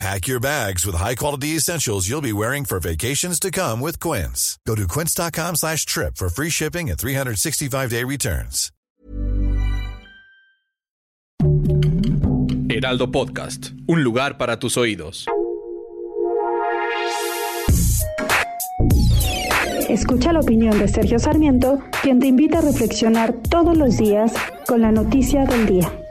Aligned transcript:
Pack 0.00 0.26
your 0.26 0.40
bags 0.40 0.84
with 0.84 0.96
high-quality 0.96 1.56
essentials 1.56 2.08
you'll 2.08 2.20
be 2.20 2.32
wearing 2.32 2.64
for 2.64 2.80
vacations 2.80 3.38
to 3.40 3.50
come 3.50 3.80
with 3.80 3.98
Quince. 4.00 4.58
Go 4.66 4.74
to 4.74 4.86
quince.com 4.88 5.56
slash 5.56 5.86
trip 5.86 6.16
for 6.16 6.28
free 6.28 6.50
shipping 6.50 6.90
and 6.90 6.98
365-day 6.98 8.04
returns. 8.04 8.70
Heraldo 12.68 13.12
Podcast, 13.12 13.70
un 13.86 14.02
lugar 14.02 14.36
para 14.36 14.58
tus 14.58 14.76
oídos. 14.76 15.26
Escucha 19.88 20.32
la 20.32 20.40
opinión 20.40 20.78
de 20.78 20.88
Sergio 20.88 21.18
Sarmiento, 21.18 21.78
quien 22.02 22.18
te 22.18 22.26
invita 22.26 22.58
a 22.58 22.62
reflexionar 22.62 23.34
todos 23.48 23.76
los 23.76 23.96
días 23.96 24.32
con 24.66 24.80
la 24.80 24.90
noticia 24.90 25.44
del 25.44 25.66
día. 25.66 26.03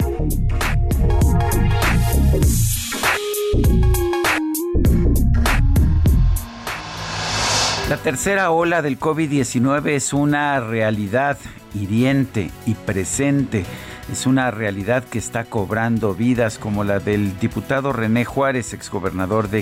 La 7.93 7.99
tercera 7.99 8.49
ola 8.49 8.81
del 8.81 8.99
COVID-19 8.99 9.89
es 9.89 10.13
una 10.13 10.59
realidad 10.59 11.37
hiriente 11.75 12.49
y 12.65 12.73
presente. 12.73 13.65
Es 14.11 14.25
una 14.25 14.49
realidad 14.49 15.03
que 15.03 15.19
está 15.19 15.43
cobrando 15.43 16.15
vidas 16.15 16.57
como 16.57 16.83
la 16.83 16.97
del 16.97 17.37
diputado 17.37 17.93
René 17.93 18.25
Juárez, 18.25 18.73
exgobernador 18.73 19.47
de, 19.47 19.61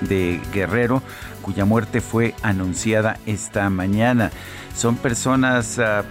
de 0.00 0.40
Guerrero, 0.54 1.02
cuya 1.42 1.66
muerte 1.66 2.00
fue 2.00 2.34
anunciada 2.42 3.18
esta 3.26 3.68
mañana. 3.68 4.30
Son 4.74 4.96
personas 4.96 5.76
uh, 5.76 6.02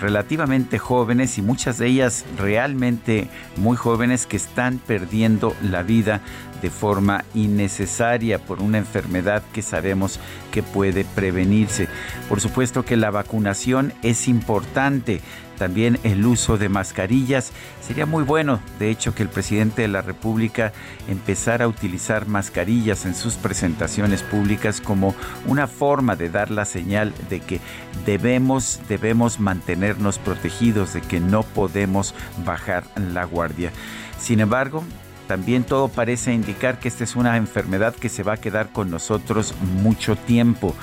relativamente 0.00 0.78
jóvenes 0.78 1.38
y 1.38 1.42
muchas 1.42 1.78
de 1.78 1.86
ellas 1.86 2.24
realmente 2.38 3.28
muy 3.56 3.76
jóvenes 3.76 4.26
que 4.26 4.36
están 4.36 4.78
perdiendo 4.78 5.54
la 5.62 5.82
vida 5.82 6.20
de 6.62 6.70
forma 6.70 7.24
innecesaria 7.34 8.38
por 8.38 8.60
una 8.60 8.78
enfermedad 8.78 9.42
que 9.52 9.62
sabemos 9.62 10.20
que 10.50 10.62
puede 10.62 11.04
prevenirse. 11.04 11.88
Por 12.28 12.40
supuesto 12.40 12.84
que 12.84 12.96
la 12.96 13.10
vacunación 13.10 13.92
es 14.02 14.28
importante, 14.28 15.20
también 15.60 15.98
el 16.04 16.24
uso 16.24 16.56
de 16.56 16.70
mascarillas. 16.70 17.52
Sería 17.86 18.06
muy 18.06 18.24
bueno, 18.24 18.60
de 18.78 18.88
hecho, 18.88 19.14
que 19.14 19.22
el 19.22 19.28
presidente 19.28 19.82
de 19.82 19.88
la 19.88 20.00
República 20.00 20.72
empezara 21.06 21.66
a 21.66 21.68
utilizar 21.68 22.26
mascarillas 22.26 23.04
en 23.04 23.14
sus 23.14 23.34
presentaciones 23.34 24.22
públicas 24.22 24.80
como 24.80 25.14
una 25.46 25.66
forma 25.66 26.16
de 26.16 26.30
dar 26.30 26.50
la 26.50 26.64
señal 26.64 27.12
de 27.28 27.40
que 27.40 27.60
debemos, 28.06 28.80
debemos 28.88 29.38
mantenernos 29.38 30.18
protegidos, 30.18 30.94
de 30.94 31.02
que 31.02 31.20
no 31.20 31.42
podemos 31.42 32.14
bajar 32.46 32.84
la 33.12 33.24
guardia. 33.24 33.70
Sin 34.18 34.40
embargo, 34.40 34.82
también 35.30 35.62
todo 35.62 35.86
parece 35.86 36.34
indicar 36.34 36.80
que 36.80 36.88
esta 36.88 37.04
es 37.04 37.14
una 37.14 37.36
enfermedad 37.36 37.94
que 37.94 38.08
se 38.08 38.24
va 38.24 38.32
a 38.32 38.36
quedar 38.36 38.70
con 38.70 38.90
nosotros 38.90 39.54
mucho 39.80 40.16
tiempo 40.16 40.74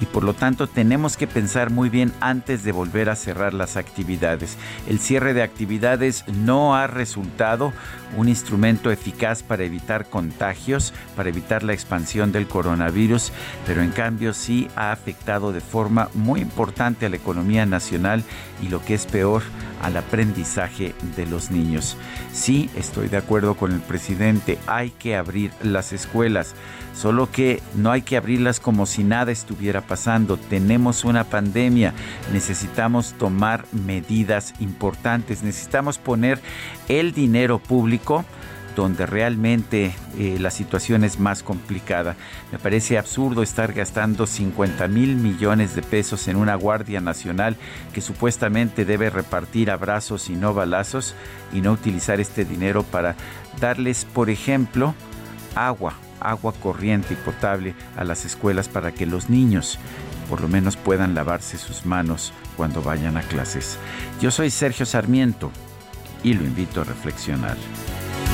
y 0.00 0.06
por 0.06 0.22
lo 0.22 0.34
tanto 0.34 0.68
tenemos 0.68 1.16
que 1.16 1.26
pensar 1.26 1.70
muy 1.70 1.88
bien 1.88 2.12
antes 2.20 2.62
de 2.62 2.70
volver 2.70 3.10
a 3.10 3.16
cerrar 3.16 3.54
las 3.54 3.76
actividades. 3.76 4.56
El 4.88 5.00
cierre 5.00 5.34
de 5.34 5.42
actividades 5.42 6.24
no 6.28 6.76
ha 6.76 6.86
resultado 6.86 7.72
un 8.16 8.28
instrumento 8.28 8.90
eficaz 8.90 9.42
para 9.42 9.64
evitar 9.64 10.06
contagios, 10.06 10.94
para 11.16 11.28
evitar 11.28 11.62
la 11.62 11.72
expansión 11.72 12.30
del 12.30 12.46
coronavirus, 12.46 13.32
pero 13.66 13.82
en 13.82 13.90
cambio 13.90 14.32
sí 14.32 14.68
ha 14.76 14.92
afectado 14.92 15.52
de 15.52 15.60
forma 15.60 16.08
muy 16.14 16.40
importante 16.40 17.06
a 17.06 17.08
la 17.08 17.16
economía 17.16 17.66
nacional 17.66 18.22
y 18.62 18.68
lo 18.68 18.80
que 18.84 18.94
es 18.94 19.06
peor, 19.06 19.42
al 19.82 19.96
aprendizaje 19.96 20.94
de 21.16 21.26
los 21.26 21.50
niños. 21.50 21.96
Sí, 22.32 22.70
estoy 22.76 23.08
de 23.08 23.16
acuerdo 23.16 23.56
con 23.56 23.72
el 23.72 23.80
presidente, 23.80 24.58
hay 24.66 24.90
que 24.90 25.16
abrir 25.16 25.50
las 25.62 25.92
escuelas 25.92 26.54
Solo 26.98 27.30
que 27.30 27.62
no 27.76 27.92
hay 27.92 28.02
que 28.02 28.16
abrirlas 28.16 28.58
como 28.58 28.84
si 28.84 29.04
nada 29.04 29.30
estuviera 29.30 29.82
pasando. 29.82 30.36
Tenemos 30.36 31.04
una 31.04 31.22
pandemia. 31.22 31.94
Necesitamos 32.32 33.14
tomar 33.16 33.66
medidas 33.70 34.52
importantes. 34.58 35.44
Necesitamos 35.44 35.96
poner 35.96 36.40
el 36.88 37.12
dinero 37.12 37.60
público 37.60 38.24
donde 38.82 39.06
realmente 39.06 39.92
eh, 40.16 40.36
la 40.38 40.52
situación 40.52 41.02
es 41.02 41.18
más 41.18 41.42
complicada. 41.42 42.14
Me 42.52 42.60
parece 42.60 42.96
absurdo 42.96 43.42
estar 43.42 43.72
gastando 43.72 44.24
50 44.24 44.86
mil 44.86 45.16
millones 45.16 45.74
de 45.74 45.82
pesos 45.82 46.28
en 46.28 46.36
una 46.36 46.54
Guardia 46.54 47.00
Nacional 47.00 47.56
que 47.92 48.00
supuestamente 48.00 48.84
debe 48.84 49.10
repartir 49.10 49.72
abrazos 49.72 50.30
y 50.30 50.36
no 50.36 50.54
balazos 50.54 51.16
y 51.52 51.60
no 51.60 51.72
utilizar 51.72 52.20
este 52.20 52.44
dinero 52.44 52.84
para 52.84 53.16
darles, 53.60 54.04
por 54.04 54.30
ejemplo, 54.30 54.94
agua 55.56 55.94
agua 56.20 56.52
corriente 56.52 57.14
y 57.14 57.16
potable 57.16 57.76
a 57.96 58.02
las 58.02 58.24
escuelas 58.24 58.68
para 58.68 58.92
que 58.92 59.06
los 59.06 59.30
niños 59.30 59.78
por 60.28 60.40
lo 60.40 60.48
menos 60.48 60.76
puedan 60.76 61.14
lavarse 61.14 61.58
sus 61.58 61.86
manos 61.86 62.32
cuando 62.56 62.82
vayan 62.82 63.16
a 63.16 63.22
clases. 63.22 63.78
Yo 64.20 64.32
soy 64.32 64.50
Sergio 64.50 64.84
Sarmiento 64.84 65.52
y 66.24 66.34
lo 66.34 66.44
invito 66.44 66.80
a 66.80 66.84
reflexionar. 66.84 67.56